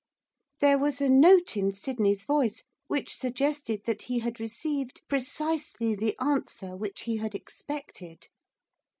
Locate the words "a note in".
0.99-1.71